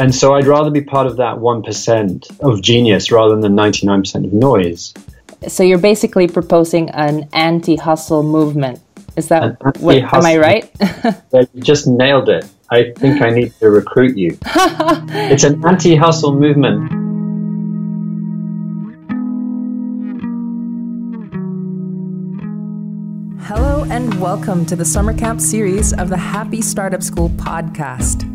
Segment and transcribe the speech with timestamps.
[0.00, 4.24] And so I'd rather be part of that 1% of genius rather than the 99%
[4.24, 4.94] of noise.
[5.46, 8.80] So you're basically proposing an anti hustle movement.
[9.16, 10.70] Is that what, am I right?
[10.80, 12.46] yeah, you just nailed it.
[12.70, 14.38] I think I need to recruit you.
[14.46, 16.90] it's an anti hustle movement.
[23.42, 28.29] Hello, and welcome to the summer camp series of the Happy Startup School podcast.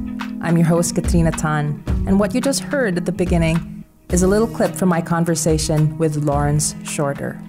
[0.45, 4.27] I'm your host, Katrina Tan, and what you just heard at the beginning is a
[4.27, 7.41] little clip from my conversation with Laurence Shorter.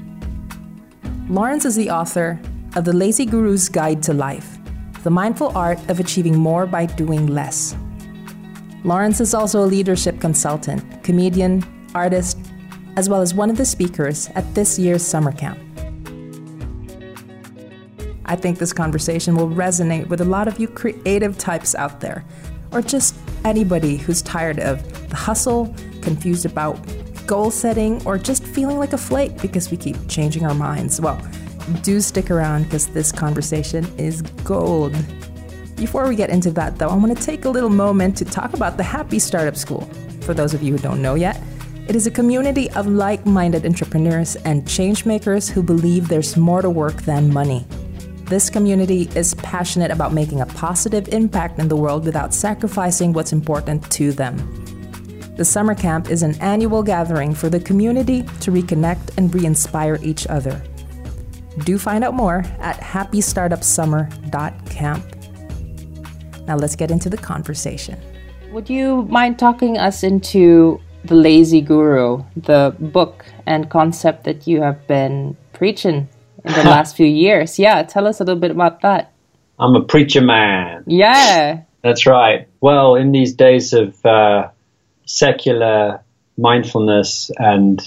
[1.29, 2.41] Laurence is the author
[2.75, 4.57] of The Lazy Guru's Guide to Life
[5.05, 7.77] The Mindful Art of Achieving More by Doing Less.
[8.83, 11.63] Laurence is also a leadership consultant, comedian,
[11.95, 12.39] artist,
[12.97, 15.59] as well as one of the speakers at this year's summer camp.
[18.25, 22.25] I think this conversation will resonate with a lot of you creative types out there
[22.77, 23.15] or just
[23.47, 26.79] anybody who's tired of the hustle, confused about
[27.27, 31.01] goal setting, or just feeling like a flake because we keep changing our minds.
[31.01, 31.19] Well,
[31.83, 34.95] do stick around because this conversation is gold.
[35.77, 38.53] Before we get into that, though, I want to take a little moment to talk
[38.53, 39.89] about the Happy Startup School.
[40.21, 41.41] For those of you who don't know yet,
[41.89, 46.69] it is a community of like minded entrepreneurs and changemakers who believe there's more to
[46.69, 47.65] work than money.
[48.27, 53.33] This community is passionate about making a positive impact in the world without sacrificing what's
[53.33, 54.37] important to them.
[55.37, 60.01] The summer camp is an annual gathering for the community to reconnect and re inspire
[60.03, 60.61] each other.
[61.61, 65.05] Do find out more at happystartupsummer.camp.
[66.49, 67.97] Now let's get into the conversation.
[68.51, 74.63] Would you mind talking us into The Lazy Guru, the book and concept that you
[74.63, 76.09] have been preaching
[76.47, 77.59] in the last few years.
[77.59, 79.13] Yeah, tell us a little bit about that.
[79.59, 80.85] I'm a preacher man.
[80.87, 81.63] Yeah.
[81.83, 82.49] That's right.
[82.61, 84.51] Well, in these days of uh,
[85.07, 86.01] secular
[86.37, 87.81] mindfulness and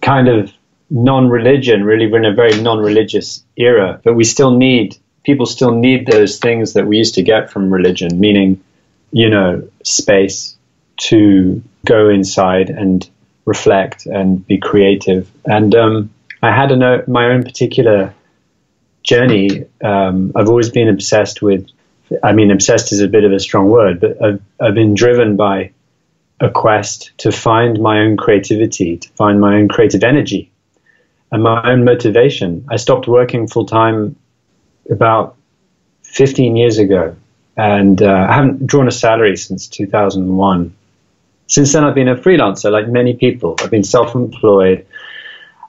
[0.00, 0.52] kind of
[0.90, 5.46] non religion, really, we're in a very non religious era, but we still need, people
[5.46, 8.62] still need those things that we used to get from religion, meaning,
[9.10, 10.56] you know, space
[10.96, 13.08] to go inside and
[13.44, 15.30] reflect and be creative.
[15.44, 16.13] And um,
[16.44, 18.14] I had a, my own particular
[19.02, 19.64] journey.
[19.82, 21.66] Um, I've always been obsessed with,
[22.22, 25.36] I mean, obsessed is a bit of a strong word, but I've, I've been driven
[25.36, 25.72] by
[26.40, 30.50] a quest to find my own creativity, to find my own creative energy
[31.32, 32.66] and my own motivation.
[32.70, 34.16] I stopped working full time
[34.90, 35.36] about
[36.02, 37.16] 15 years ago,
[37.56, 40.76] and uh, I haven't drawn a salary since 2001.
[41.46, 43.56] Since then, I've been a freelancer, like many people.
[43.60, 44.86] I've been self employed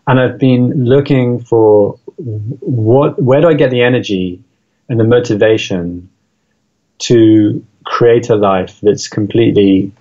[0.07, 4.43] and I've been looking for what where do I get the energy
[4.87, 6.09] and the motivation
[6.99, 9.91] to create a life that's completely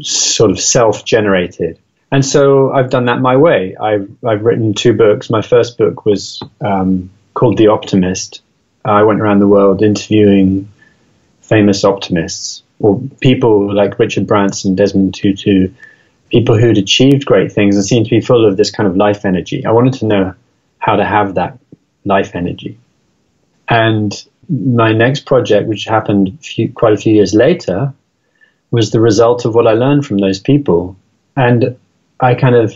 [0.00, 1.78] sort of self-generated.
[2.12, 3.76] And so I've done that my way.
[3.76, 5.30] I've, I've written two books.
[5.30, 8.42] My first book was um, called The Optimist.
[8.84, 10.68] I went around the world interviewing
[11.40, 15.72] famous optimists or people like Richard Branson, Desmond Tutu,
[16.30, 19.24] people who'd achieved great things and seemed to be full of this kind of life
[19.24, 19.64] energy.
[19.66, 20.34] I wanted to know
[20.78, 21.58] how to have that
[22.04, 22.78] life energy.
[23.68, 24.12] And
[24.48, 27.92] my next project, which happened few, quite a few years later,
[28.70, 30.96] was the result of what I learned from those people.
[31.36, 31.76] And
[32.20, 32.72] I kind of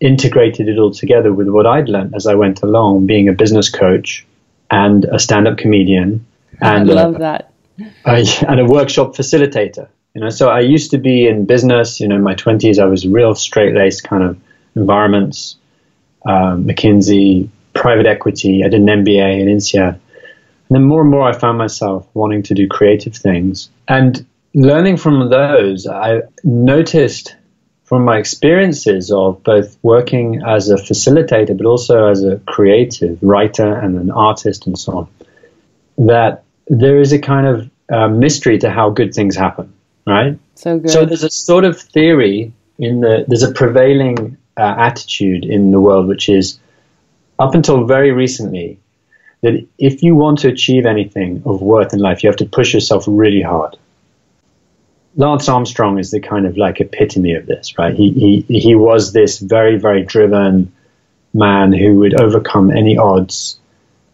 [0.00, 3.68] integrated it all together with what I'd learned as I went along, being a business
[3.68, 4.26] coach
[4.70, 6.26] and a stand up comedian.
[6.60, 7.52] And I love a, that.
[8.06, 9.88] A, and a workshop facilitator.
[10.14, 12.00] You know, so I used to be in business.
[12.00, 14.38] You know, in my twenties, I was real straight laced kind of
[14.74, 15.56] environments,
[16.26, 18.64] um, McKinsey, private equity.
[18.64, 19.98] I did an MBA in INSEAD.
[20.68, 23.70] And then more and more, I found myself wanting to do creative things.
[23.88, 27.36] And learning from those, I noticed
[27.84, 33.76] from my experiences of both working as a facilitator, but also as a creative writer
[33.76, 35.08] and an artist and so on,
[36.06, 39.72] that there is a kind of uh, mystery to how good things happen
[40.10, 40.38] right?
[40.54, 40.90] So good.
[40.90, 45.80] So there's a sort of theory in the there's a prevailing uh, attitude in the
[45.80, 46.58] world which is
[47.38, 48.78] up until very recently
[49.42, 52.74] that if you want to achieve anything of worth in life, you have to push
[52.74, 53.76] yourself really hard.
[55.16, 57.94] Lance Armstrong is the kind of like epitome of this, right?
[57.94, 60.72] He he he was this very very driven
[61.32, 63.58] man who would overcome any odds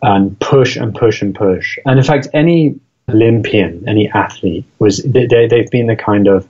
[0.03, 1.79] and push and push and push.
[1.85, 2.79] And in fact, any
[3.09, 6.49] Olympian, any athlete, was they, they've been the kind of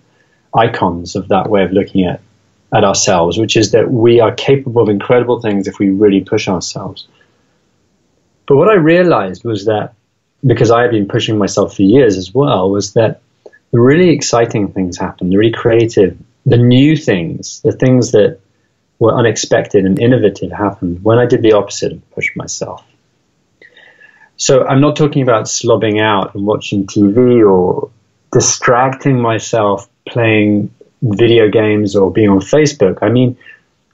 [0.55, 2.20] icons of that way of looking at
[2.75, 6.49] at ourselves, which is that we are capable of incredible things if we really push
[6.49, 7.06] ourselves.
[8.47, 9.94] But what I realized was that
[10.44, 13.20] because I had been pushing myself for years as well, was that
[13.73, 18.41] the really exciting things happen, the really creative, the new things, the things that
[18.99, 22.85] were unexpected and innovative happened when I did the opposite of push myself.
[24.37, 27.91] So I'm not talking about slobbing out and watching TV or
[28.33, 32.99] distracting myself playing video games or being on Facebook.
[33.03, 33.37] I mean,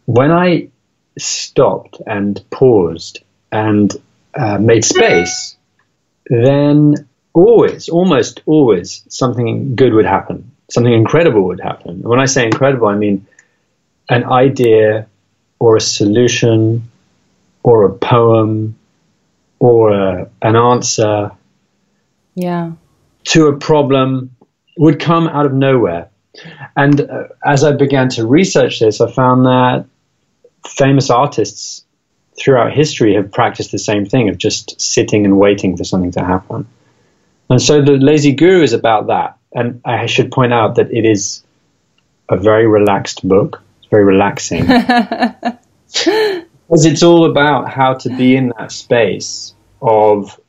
[0.06, 0.69] when I
[1.19, 3.93] stopped and paused and
[4.35, 5.56] uh, made space,
[6.27, 6.94] then
[7.35, 10.50] always, almost always, something good would happen.
[10.71, 12.03] Something incredible would happen.
[12.03, 13.27] When I say incredible, I mean
[14.09, 15.06] an idea
[15.59, 16.91] or a solution
[17.62, 18.77] or a poem
[19.62, 21.31] or a, an answer
[22.35, 22.73] yeah.
[23.23, 24.35] to a problem
[24.76, 26.11] would come out of nowhere.
[26.76, 29.87] And uh, as I began to research this, I found that
[30.67, 31.85] famous artists
[32.37, 36.25] throughout history have practiced the same thing of just sitting and waiting for something to
[36.25, 36.67] happen.
[37.49, 39.38] And so the Lazy Guru is about that.
[39.53, 41.44] And I should point out that it is
[42.29, 43.62] a very relaxed book.
[43.79, 44.67] It's very relaxing.
[46.72, 50.40] because it's all about how to be in that space of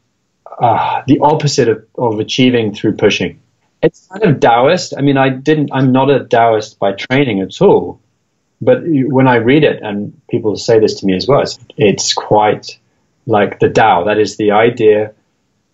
[0.57, 3.41] uh, the opposite of, of achieving through pushing.
[3.81, 4.93] It's kind of Taoist.
[4.97, 5.71] I mean, I didn't.
[5.73, 7.99] I'm not a Taoist by training at all,
[8.61, 12.13] but when I read it, and people say this to me as well, it's, it's
[12.13, 12.79] quite
[13.25, 14.05] like the Tao.
[14.05, 15.13] That is the idea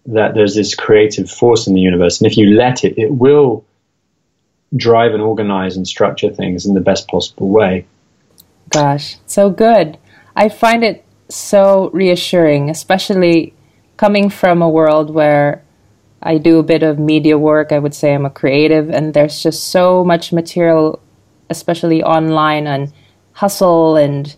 [0.08, 3.66] that there's this creative force in the universe, and if you let it, it will
[4.76, 7.86] drive and organize and structure things in the best possible way.
[8.72, 10.00] Gosh, so good.
[10.40, 13.54] I find it so reassuring, especially
[13.98, 15.62] coming from a world where
[16.24, 17.74] I do a bit of media work.
[17.74, 21.02] I would say I'm a creative, and there's just so much material,
[21.50, 22.94] especially online, on
[23.34, 23.98] hustle.
[23.98, 24.34] And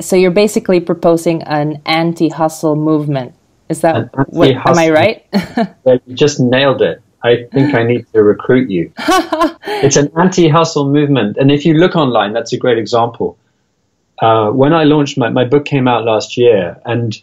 [0.00, 3.34] so you're basically proposing an anti hustle movement.
[3.68, 4.52] Is that what?
[4.52, 5.26] Am I right?
[5.32, 7.02] yeah, you just nailed it.
[7.24, 8.92] I think I need to recruit you.
[9.82, 11.38] it's an anti hustle movement.
[11.38, 13.36] And if you look online, that's a great example.
[14.20, 17.20] Uh, when I launched my, my book came out last year, and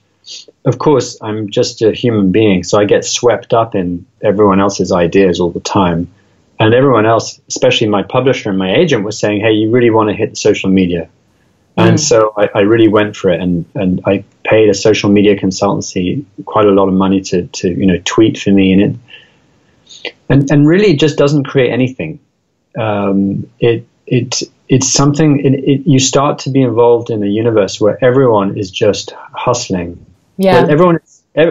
[0.66, 4.92] of course, I'm just a human being, so I get swept up in everyone else's
[4.92, 6.14] ideas all the time.
[6.60, 10.10] And everyone else, especially my publisher and my agent, was saying, "Hey, you really want
[10.10, 11.10] to hit social media."
[11.78, 11.90] Mm.
[11.90, 15.36] And so I, I, really went for it, and, and I paid a social media
[15.36, 20.14] consultancy quite a lot of money to, to you know tweet for me, and it
[20.30, 22.20] and and really it just doesn't create anything.
[22.78, 27.80] Um, it it it's something it, it, you start to be involved in a universe
[27.80, 30.06] where everyone is just hustling
[30.42, 30.66] yeah.
[30.70, 31.00] everyone,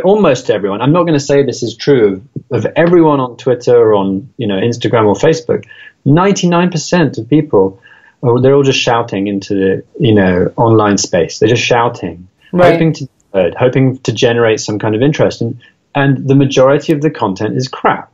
[0.05, 0.81] almost everyone.
[0.81, 4.33] I'm not going to say this is true of, of everyone on Twitter or on
[4.37, 5.67] you know Instagram or Facebook.
[6.05, 7.81] Ninety nine percent of people,
[8.23, 11.39] oh, they're all just shouting into the you know online space.
[11.39, 12.73] They're just shouting, right.
[12.73, 15.61] hoping to heard, hoping to generate some kind of interest, and
[15.95, 18.13] and the majority of the content is crap.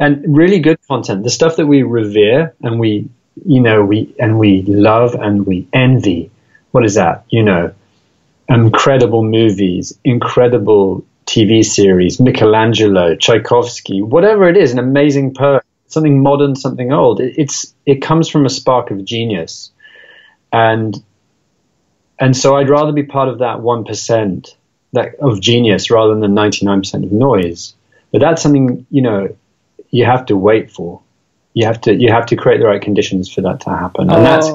[0.00, 3.08] And really good content, the stuff that we revere and we
[3.46, 6.30] you know we and we love and we envy.
[6.70, 7.24] What is that?
[7.30, 7.74] You know
[8.48, 16.54] incredible movies, incredible TV series, Michelangelo, Tchaikovsky, whatever it is, an amazing poet, something modern,
[16.54, 17.20] something old.
[17.20, 19.70] It, it's it comes from a spark of genius,
[20.52, 20.94] and
[22.18, 24.56] and so I'd rather be part of that one percent
[24.92, 27.74] that of genius rather than ninety nine percent of noise.
[28.12, 29.36] But that's something you know
[29.90, 31.00] you have to wait for.
[31.54, 34.18] You have to you have to create the right conditions for that to happen, and
[34.18, 34.22] oh.
[34.22, 34.48] that's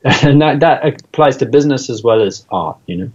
[0.24, 3.10] and that, that applies to business as well as art, you know.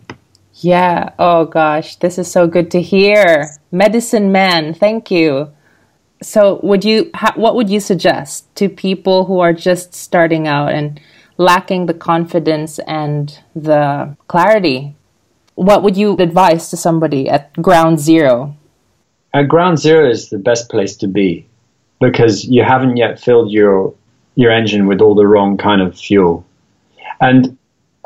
[0.55, 1.11] Yeah.
[1.17, 3.49] Oh gosh, this is so good to hear.
[3.71, 5.51] Medicine man, thank you.
[6.21, 10.71] So, would you ha- what would you suggest to people who are just starting out
[10.71, 10.99] and
[11.37, 14.95] lacking the confidence and the clarity?
[15.55, 18.55] What would you advise to somebody at ground zero?
[19.33, 21.47] At ground zero is the best place to be
[22.11, 23.93] because you haven't yet filled your
[24.35, 26.45] your engine with all the wrong kind of fuel.
[27.21, 27.57] And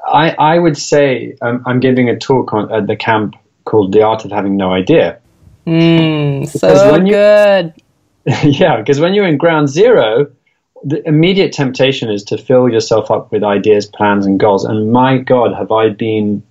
[0.08, 3.36] I, I would say um, I'm giving a talk on, at the camp
[3.66, 5.20] called The Art of Having No Idea.
[5.66, 7.74] Mm, so you, good.
[8.44, 10.28] yeah, because when you're in ground zero,
[10.84, 14.66] the immediate temptation is to fill yourself up with ideas, plans, and goals.
[14.66, 16.44] And my God, have I been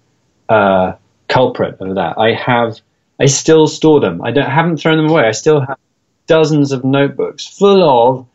[0.49, 0.95] a
[1.29, 2.19] culprit of that?
[2.19, 2.81] I have.
[3.19, 4.23] I still store them.
[4.23, 5.26] I don't haven't thrown them away.
[5.26, 5.79] I still have
[6.26, 8.26] dozens of notebooks full of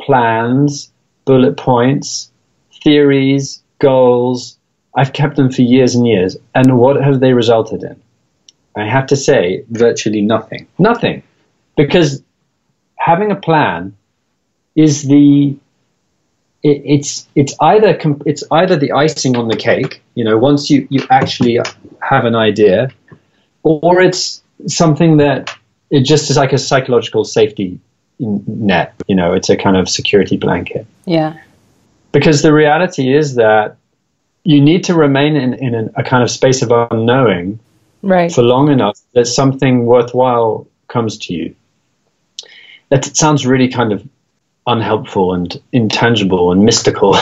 [0.00, 0.90] plans,
[1.24, 2.30] bullet points,
[2.82, 4.58] theories, goals.
[4.94, 6.36] I've kept them for years and years.
[6.54, 8.00] And what have they resulted in?
[8.76, 10.66] I have to say, virtually nothing.
[10.78, 11.22] Nothing.
[11.76, 12.22] Because
[12.96, 13.96] having a plan
[14.74, 15.56] is the
[16.62, 20.86] it, it's it's either it's either the icing on the cake, you know, once you,
[20.90, 21.58] you actually
[22.00, 22.90] have an idea,
[23.62, 25.55] or it's something that
[25.90, 27.80] it just is like a psychological safety
[28.18, 28.94] net.
[29.06, 30.86] You know, it's a kind of security blanket.
[31.04, 31.38] Yeah.
[32.12, 33.76] Because the reality is that
[34.44, 37.58] you need to remain in, in a kind of space of unknowing
[38.02, 38.32] right.
[38.32, 41.54] for long enough that something worthwhile comes to you.
[42.88, 44.08] That sounds really kind of
[44.66, 47.16] unhelpful and intangible and mystical.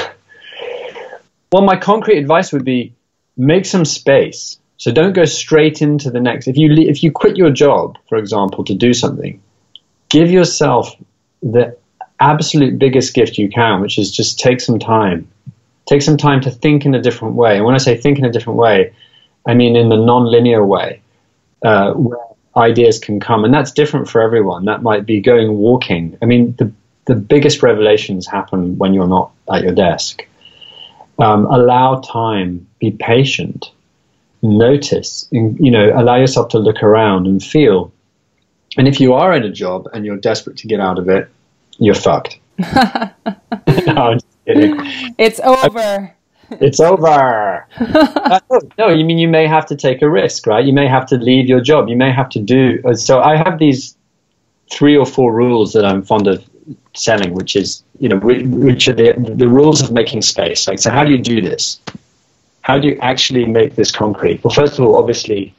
[1.53, 2.95] well, my concrete advice would be
[3.37, 4.59] make some space.
[4.85, 6.47] So don't go straight into the next.
[6.47, 9.43] If you if you quit your job, for example, to do something,
[10.11, 10.95] give yourself
[11.43, 11.79] the
[12.21, 15.27] absolute biggest gift you can, which is just take some time.
[15.87, 17.57] Take some time to think in a different way.
[17.57, 18.93] And when I say think in a different way,
[19.47, 21.01] I mean in the non-linear way,
[21.63, 22.19] uh, where
[22.55, 24.67] ideas can come, and that's different for everyone.
[24.67, 26.19] That might be going walking.
[26.21, 26.71] I mean, the
[27.07, 30.27] the biggest revelations happen when you're not at your desk.
[31.19, 33.71] Um, allow time, be patient,
[34.45, 37.93] notice, you know, allow yourself to look around and feel.
[38.77, 41.29] And if you are in a job and you're desperate to get out of it,
[41.79, 42.39] you're fucked.
[42.59, 43.15] no,
[43.67, 45.15] I'm just kidding.
[45.19, 46.15] It's over.
[46.51, 47.67] It's over.
[47.81, 48.41] uh,
[48.79, 50.65] no, you mean you may have to take a risk, right?
[50.65, 51.89] You may have to leave your job.
[51.89, 52.81] You may have to do.
[52.85, 53.97] Uh, so I have these
[54.71, 56.45] three or four rules that I'm fond of
[56.95, 60.69] selling, which is you know which are the the rules of making space.
[60.69, 61.81] Like, so how do you do this?
[62.65, 64.43] How do you actually make this concrete?
[64.43, 65.55] Well, first of all, obviously,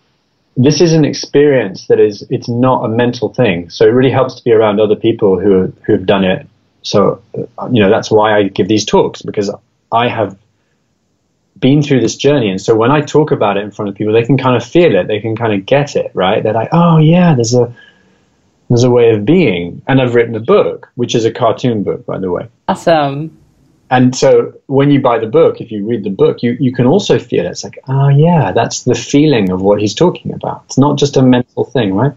[0.58, 3.70] this is an experience that is it's not a mental thing.
[3.70, 6.48] So it really helps to be around other people who who have done it.
[6.82, 9.54] So uh, you know that's why I give these talks because
[9.92, 10.36] I have
[11.60, 12.50] been through this journey.
[12.50, 14.68] And so when I talk about it in front of people, they can kind of
[14.68, 15.08] feel it.
[15.08, 16.42] They can kind of get it, right?
[16.42, 17.72] They're like, oh yeah, there's a
[18.70, 19.84] there's a way of being.
[19.88, 22.48] And I've written a book, which is a cartoon book, by the way.
[22.68, 23.38] Awesome.
[23.92, 26.88] And so when you buy the book, if you read the book, you, you can
[26.88, 27.50] also feel it.
[27.50, 30.64] It's like, oh, yeah, that's the feeling of what he's talking about.
[30.66, 32.14] It's not just a mental thing, right?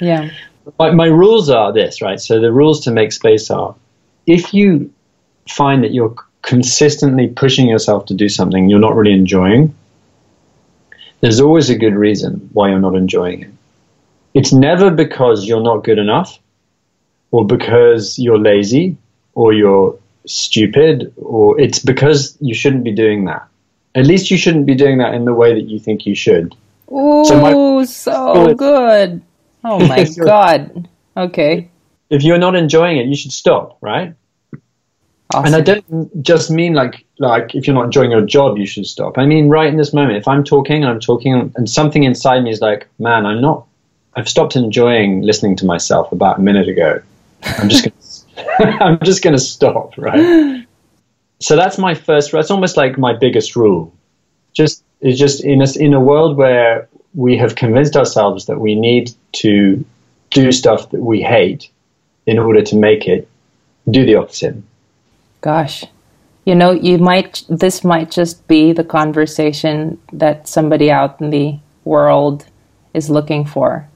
[0.00, 0.30] Yeah.
[0.78, 2.20] My, my rules are this, right?
[2.20, 3.74] So the rules to make space are
[4.26, 4.92] if you
[5.48, 9.74] find that you're consistently pushing yourself to do something you're not really enjoying,
[11.20, 13.50] there's always a good reason why you're not enjoying it.
[14.34, 16.38] It's never because you're not good enough
[17.30, 18.96] or because you're lazy
[19.34, 23.46] or you're stupid or it's because you shouldn't be doing that.
[23.94, 26.54] At least you shouldn't be doing that in the way that you think you should.
[26.88, 29.22] Oh, so, my, so good.
[29.64, 30.88] Oh my god.
[31.16, 31.70] Okay.
[32.10, 34.14] If you're not enjoying it, you should stop, right?
[35.34, 35.46] Awesome.
[35.46, 38.86] And I don't just mean like like if you're not enjoying your job, you should
[38.86, 39.18] stop.
[39.18, 40.18] I mean right in this moment.
[40.18, 43.66] If I'm talking and I'm talking and something inside me is like, man, I'm not
[44.14, 47.02] I've stopped enjoying listening to myself about a minute ago.
[47.42, 47.94] I'm just gonna,
[48.58, 50.66] I'm just going to stop, right?
[51.40, 52.32] So that's my first.
[52.32, 53.92] That's almost like my biggest rule.
[54.52, 58.74] Just is just in a, in a world where we have convinced ourselves that we
[58.74, 59.84] need to
[60.30, 61.70] do stuff that we hate
[62.26, 63.28] in order to make it.
[63.88, 64.56] Do the opposite.
[65.42, 65.84] Gosh,
[66.44, 67.44] you know, you might.
[67.48, 72.46] This might just be the conversation that somebody out in the world
[72.94, 73.88] is looking for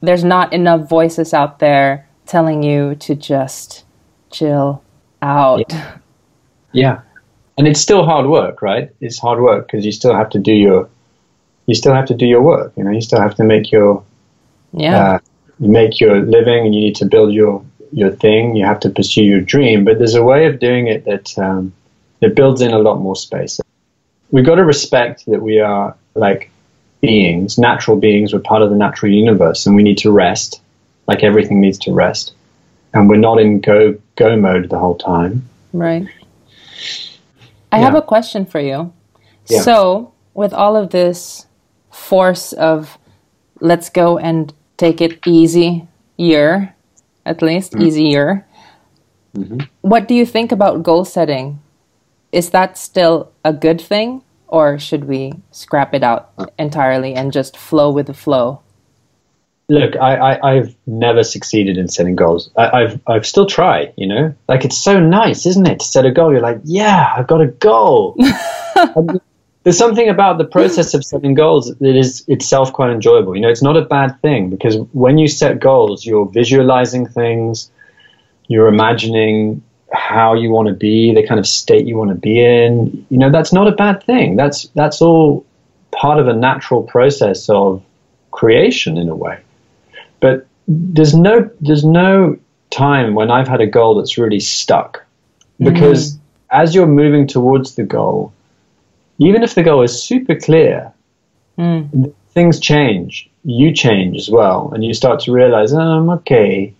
[0.00, 3.84] there's not enough voices out there telling you to just
[4.30, 4.82] chill
[5.22, 5.64] out.
[5.68, 5.98] Yeah.
[6.72, 7.00] yeah.
[7.56, 8.90] And it's still hard work, right?
[9.00, 10.88] It's hard work because you still have to do your
[11.66, 14.04] you still have to do your work, you know, you still have to make your
[14.72, 15.14] yeah.
[15.14, 15.18] Uh,
[15.58, 19.24] make your living and you need to build your your thing, you have to pursue
[19.24, 21.72] your dream, but there's a way of doing it that um,
[22.20, 23.60] that builds in a lot more space.
[24.30, 26.50] We've got to respect that we are like
[27.00, 30.60] beings, natural beings, we're part of the natural universe, and we need to rest,
[31.08, 32.34] like everything needs to rest.
[32.94, 35.48] And we're not in go go mode the whole time.
[35.72, 36.06] Right.
[37.72, 37.84] I yeah.
[37.84, 38.92] have a question for you.
[39.48, 39.62] Yeah.
[39.62, 41.46] So, with all of this
[41.90, 42.98] force of
[43.60, 46.74] let's go and take it easy year,
[47.26, 47.86] at least mm-hmm.
[47.86, 48.46] easy year,
[49.34, 49.60] mm-hmm.
[49.80, 51.60] what do you think about goal setting?
[52.30, 54.22] Is that still a good thing?
[54.48, 58.60] or should we scrap it out entirely and just flow with the flow?
[59.70, 62.50] Look, I, I, have never succeeded in setting goals.
[62.56, 64.34] I, have I've still tried, you know?
[64.48, 66.32] Like, it's so nice, isn't it, to set a goal?
[66.32, 68.16] You're like, yeah, I've got a goal.
[69.64, 73.36] there's something about the process of setting goals that is itself quite enjoyable.
[73.36, 77.70] You know, it's not a bad thing because when you set goals, you're visualizing things,
[78.46, 82.42] you're imagining how you want to be, the kind of state you want to be
[82.42, 84.36] in, you know, that's not a bad thing.
[84.36, 85.44] That's that's all
[85.90, 87.82] part of a natural process of
[88.30, 89.38] creation in a way.
[90.20, 92.38] But there's no there's no
[92.70, 95.04] time when I've had a goal that's really stuck.
[95.58, 96.20] Because mm.
[96.50, 98.32] as you're moving towards the goal,
[99.18, 100.92] even if the goal is super clear,
[101.58, 102.14] mm.
[102.30, 103.28] things change.
[103.44, 106.74] You change as well, and you start to realize, oh, okay,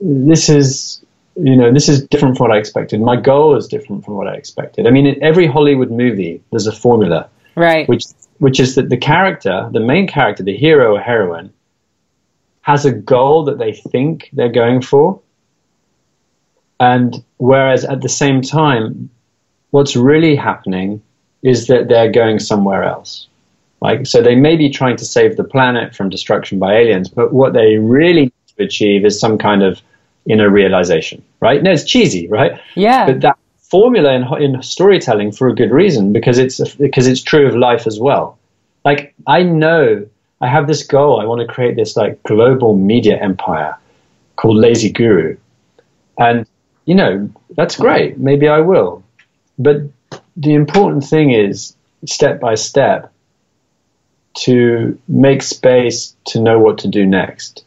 [0.00, 1.02] this is
[1.36, 3.00] you know this is different from what I expected.
[3.00, 4.86] My goal is different from what I expected.
[4.86, 7.88] I mean, in every Hollywood movie, there's a formula, right?
[7.88, 8.04] Which
[8.38, 11.52] which is that the character, the main character, the hero or heroine,
[12.66, 15.20] has a goal that they think they're going for,
[16.80, 19.08] and whereas at the same time,
[19.70, 21.00] what's really happening
[21.42, 23.28] is that they're going somewhere else.
[23.80, 27.32] Like, so they may be trying to save the planet from destruction by aliens, but
[27.32, 29.80] what they really need to achieve is some kind of
[30.28, 31.62] inner realization, right?
[31.62, 32.60] No, it's cheesy, right?
[32.74, 33.06] Yeah.
[33.06, 37.46] But that formula in, in storytelling for a good reason because it's because it's true
[37.46, 38.38] of life as well.
[38.84, 40.04] Like, I know
[40.40, 41.20] I have this goal.
[41.20, 43.76] I want to create this like global media empire
[44.36, 45.36] called Lazy Guru,
[46.18, 46.46] and
[46.84, 48.18] you know that's great.
[48.18, 49.02] Maybe I will,
[49.58, 49.82] but
[50.36, 51.74] the important thing is
[52.04, 53.12] step by step
[54.36, 57.64] to make space to know what to do next.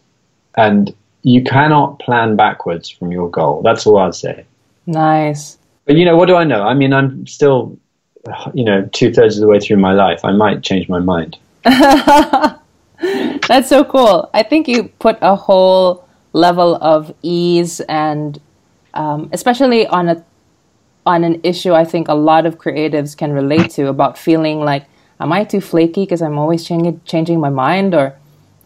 [0.55, 3.61] And you cannot plan backwards from your goal.
[3.63, 4.45] That's all I'd say.
[4.85, 5.57] Nice.
[5.85, 6.63] But you know, what do I know?
[6.63, 7.77] I mean, I'm still,
[8.53, 10.23] you know, two thirds of the way through my life.
[10.23, 11.38] I might change my mind.
[13.50, 14.29] That's so cool.
[14.32, 18.39] I think you put a whole level of ease and,
[18.94, 20.24] um, especially on a
[21.03, 24.86] on an issue I think a lot of creatives can relate to about feeling like,
[25.20, 28.15] am I too flaky because I'm always changing changing my mind, or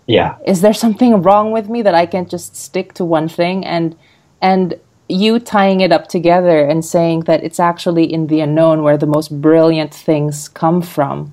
[0.06, 3.66] yeah, is there something wrong with me that I can't just stick to one thing?
[3.66, 3.96] And
[4.42, 8.98] and you tying it up together and saying that it's actually in the unknown where
[8.98, 11.32] the most brilliant things come from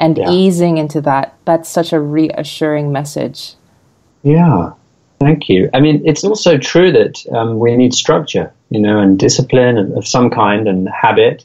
[0.00, 0.28] and yeah.
[0.30, 3.54] easing into that that's such a reassuring message
[4.24, 4.72] yeah
[5.20, 9.18] thank you i mean it's also true that um, we need structure you know, and
[9.18, 11.44] discipline of some kind and habit.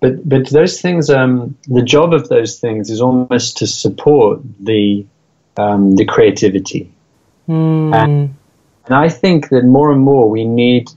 [0.00, 5.06] But but those things, um, the job of those things is almost to support the
[5.56, 6.90] um, the creativity.
[7.48, 7.94] Mm.
[7.94, 8.34] And,
[8.86, 10.90] and I think that more and more we need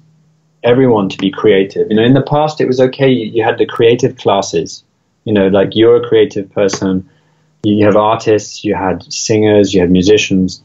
[0.64, 1.90] everyone to be creative.
[1.90, 3.10] You know, in the past it was okay.
[3.10, 4.84] You, you had the creative classes.
[5.28, 7.10] You know, like you're a creative person.
[7.64, 8.64] You have artists.
[8.64, 9.74] You had singers.
[9.74, 10.64] You had musicians,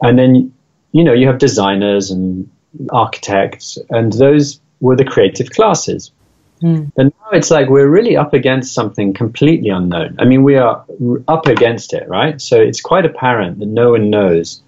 [0.00, 0.52] and then
[0.92, 2.48] you know you have designers and
[2.90, 6.12] architects, and those were the creative classes.
[6.62, 6.92] Mm.
[6.94, 10.16] But now it's like we're really up against something completely unknown.
[10.18, 10.84] I mean, we are
[11.26, 12.40] up against it, right?
[12.40, 14.62] So it's quite apparent that no one knows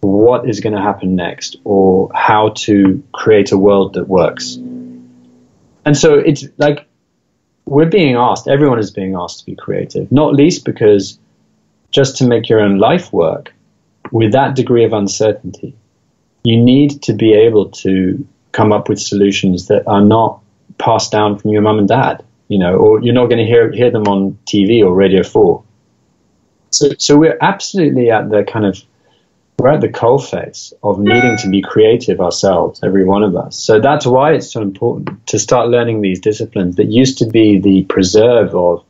[0.00, 4.56] what is going to happen next or how to create a world that works.
[5.84, 6.86] And so it's like
[7.70, 11.16] we're being asked, everyone is being asked to be creative, not least because
[11.92, 13.54] just to make your own life work
[14.10, 15.72] with that degree of uncertainty,
[16.42, 20.40] you need to be able to come up with solutions that are not
[20.78, 23.70] passed down from your mum and dad, you know, or you're not going to hear
[23.70, 25.62] hear them on TV or Radio Four.
[26.72, 28.82] So, so we're absolutely at the kind of
[29.60, 33.58] we're at the coalface of needing to be creative ourselves, every one of us.
[33.58, 37.58] So that's why it's so important to start learning these disciplines that used to be
[37.58, 38.84] the preserve of,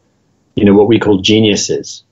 [0.55, 2.05] you know, what we call geniuses,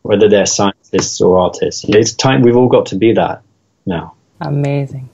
[0.00, 1.84] whether they're scientists or artists.
[1.86, 3.42] It's time we've all got to be that
[3.84, 4.14] now.
[4.40, 5.10] Amazing.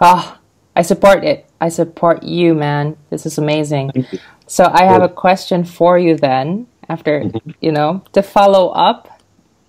[0.00, 0.40] Ah, oh,
[0.74, 1.46] I support it.
[1.60, 2.96] I support you, man.
[3.10, 3.92] This is amazing.
[4.48, 7.50] So I have a question for you then, after, mm-hmm.
[7.60, 9.15] you know, to follow up.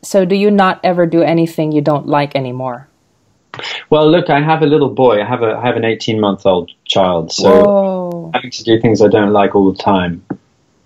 [0.02, 2.88] So do you not ever do anything you don't like anymore?
[3.90, 5.22] Well, look, I have a little boy.
[5.22, 8.32] I have a I have an 18 month old child, so Whoa.
[8.34, 10.24] having to do things I don't like all the time.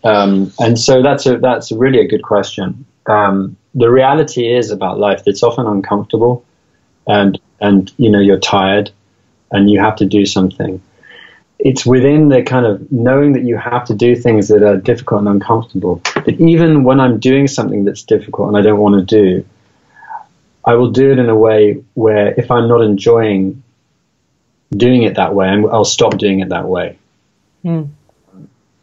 [0.04, 2.86] Um, and so that's a that's really a good question.
[3.08, 6.46] Um, the reality is about life that's often uncomfortable,
[7.08, 8.92] and and you know you're tired
[9.52, 10.82] and you have to do something
[11.64, 15.20] it's within the kind of knowing that you have to do things that are difficult
[15.20, 16.02] and uncomfortable.
[16.16, 19.46] That even when i'm doing something that's difficult and i don't want to do
[20.66, 23.64] i will do it in a way where if i'm not enjoying
[24.76, 26.98] doing it that way i'll stop doing it that way.
[27.64, 27.90] Mm.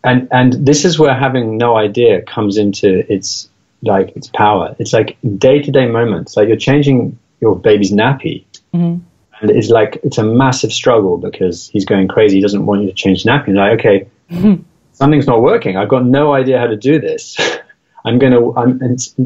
[0.05, 3.49] and and this is where having no idea comes into its
[3.83, 4.75] like its power.
[4.79, 6.37] It's like day-to-day moments.
[6.37, 8.45] Like you're changing your baby's nappy.
[8.75, 9.05] Mm-hmm.
[9.41, 12.37] And it's like it's a massive struggle because he's going crazy.
[12.37, 13.55] He doesn't want you to change the napkin.
[13.55, 14.63] Like, okay, mm-hmm.
[14.93, 15.77] something's not working.
[15.77, 17.37] I've got no idea how to do this.
[18.05, 18.81] I'm going to I'm,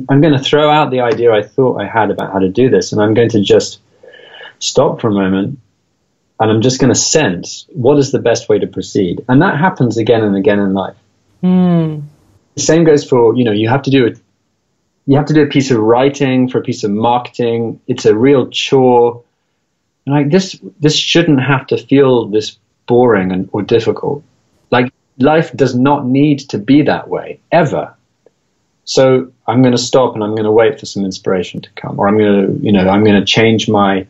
[0.08, 2.68] I'm going to throw out the idea I thought I had about how to do
[2.68, 3.80] this, and I'm going to just
[4.58, 5.58] stop for a moment,
[6.40, 9.24] and I'm just going to sense what is the best way to proceed.
[9.28, 10.96] And that happens again and again in life.
[11.42, 12.02] Mm.
[12.54, 14.18] The same goes for you know you have to do it.
[15.06, 17.80] You have to do a piece of writing for a piece of marketing.
[17.88, 19.22] It's a real chore
[20.06, 24.22] like this this shouldn't have to feel this boring and, or difficult
[24.70, 27.94] like life does not need to be that way ever
[28.84, 31.98] so i'm going to stop and i'm going to wait for some inspiration to come
[31.98, 34.06] or i'm going to you know i'm going to change my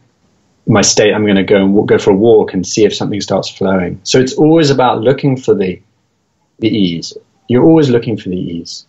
[0.66, 3.20] my state, I'm going to go and go for a walk and see if something
[3.20, 4.00] starts flowing.
[4.04, 5.80] So it's always about looking for the
[6.58, 7.12] the ease.
[7.48, 8.86] You're always looking for the ease.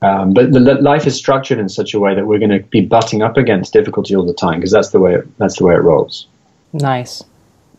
[0.00, 2.80] Um, but the, life is structured in such a way that we're going to be
[2.80, 5.74] butting up against difficulty all the time because that's the way it, that's the way
[5.74, 6.26] it rolls.
[6.72, 7.24] Nice.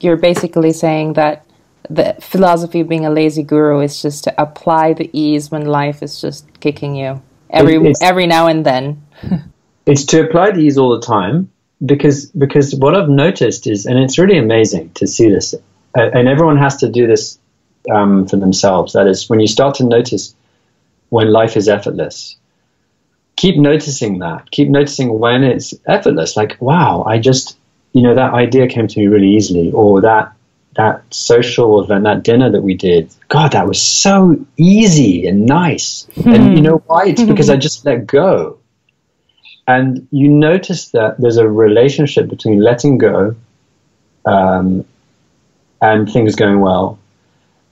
[0.01, 1.45] You're basically saying that
[1.89, 6.03] the philosophy of being a lazy guru is just to apply the ease when life
[6.03, 9.01] is just kicking you every every now and then.
[9.86, 11.49] it's to apply the ease all the time
[11.86, 15.55] because because what I've noticed is, and it's really amazing to see this,
[15.95, 17.39] and everyone has to do this
[17.91, 18.93] um, for themselves.
[18.93, 20.36] That is, when you start to notice
[21.10, 22.38] when life is effortless,
[23.36, 24.52] keep noticing that.
[24.52, 26.36] Keep noticing when it's effortless.
[26.38, 27.58] Like, wow, I just,
[27.93, 30.34] you know, that idea came to me really easily, or that
[30.76, 36.08] that social event, that dinner that we did, God, that was so easy and nice.
[36.26, 37.08] and you know why?
[37.08, 38.60] It's because I just let go.
[39.67, 43.36] And you notice that there's a relationship between letting go
[44.26, 44.86] um,
[45.82, 46.98] and things going well.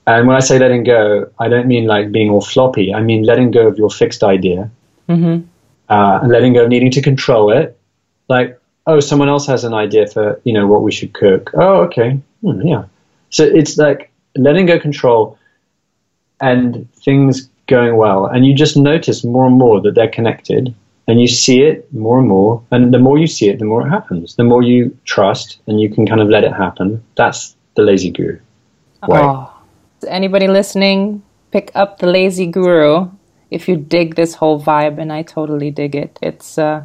[0.08, 2.94] And when I say letting go, I don't mean like being all floppy.
[2.94, 4.72] I mean letting go of your fixed idea
[5.10, 5.46] mm-hmm.
[5.90, 7.78] uh, and letting go of needing to control it.
[8.30, 11.52] Like, oh, someone else has an idea for you know what we should cook.
[11.54, 12.86] Oh, okay, hmm, yeah.
[13.32, 15.38] So it's like letting go control
[16.40, 18.28] and things going well.
[18.28, 20.74] And you just notice more and more that they're connected
[21.08, 22.64] and you see it more and more.
[22.72, 24.36] And the more you see it, the more it happens.
[24.36, 27.04] The more you trust and you can kind of let it happen.
[27.16, 28.40] That's the lazy guru.
[29.08, 29.20] Way.
[29.20, 29.57] Oh.
[30.06, 33.10] Anybody listening, pick up the lazy guru
[33.50, 36.20] if you dig this whole vibe, and I totally dig it.
[36.22, 36.84] It's uh,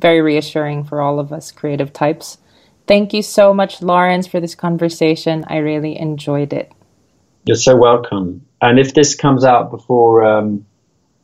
[0.00, 2.38] very reassuring for all of us creative types.
[2.86, 5.44] Thank you so much, Laurence, for this conversation.
[5.46, 6.72] I really enjoyed it.
[7.44, 8.44] You're so welcome.
[8.60, 10.66] And if this comes out before um,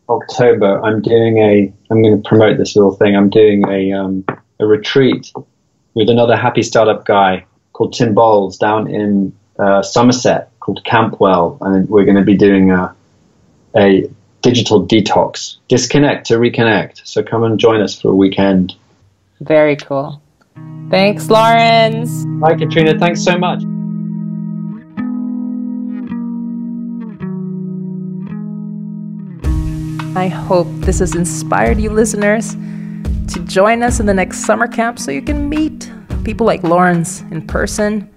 [0.09, 1.72] October, I'm doing a.
[1.90, 3.16] I'm going to promote this little thing.
[3.16, 4.24] I'm doing a um,
[4.61, 5.33] a retreat
[5.94, 11.88] with another happy startup guy called Tim Bowles down in uh, Somerset called Campwell, and
[11.88, 12.94] we're going to be doing a
[13.74, 14.11] a
[14.42, 17.00] digital detox, disconnect to reconnect.
[17.04, 18.74] So come and join us for a weekend.
[19.40, 20.20] Very cool.
[20.90, 22.26] Thanks, Laurence.
[22.42, 22.98] Hi, Katrina.
[22.98, 23.62] Thanks so much.
[30.16, 34.98] I hope this has inspired you, listeners, to join us in the next summer camp
[34.98, 35.90] so you can meet
[36.24, 38.11] people like Laurence in person,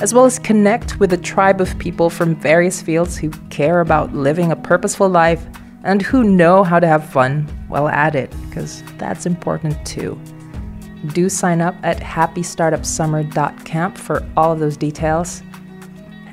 [0.00, 4.14] as well as connect with a tribe of people from various fields who care about
[4.14, 5.44] living a purposeful life
[5.84, 10.18] and who know how to have fun while at it, because that's important too.
[11.08, 15.42] Do sign up at happystartupsummer.camp for all of those details.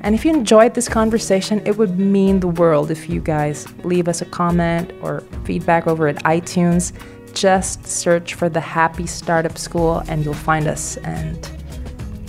[0.02, 4.08] And if you enjoyed this conversation, it would mean the world if you guys leave
[4.08, 6.92] us a comment or feedback over at iTunes.
[7.34, 11.50] Just search for the Happy Startup School and you'll find us, and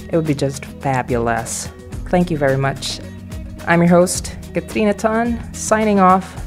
[0.10, 1.67] it would be just fabulous.
[2.10, 3.00] Thank you very much.
[3.67, 6.43] I'm your host, Katrina Tan, signing off.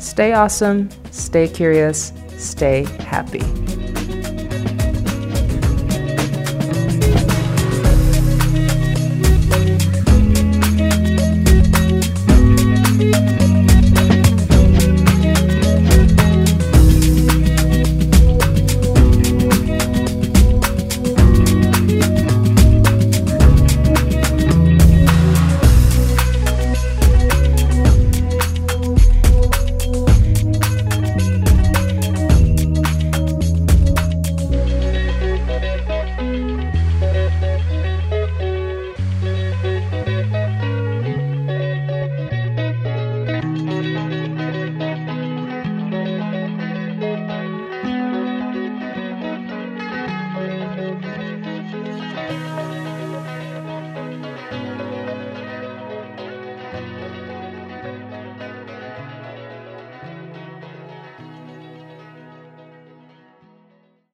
[0.00, 3.65] Stay awesome, stay curious, stay happy.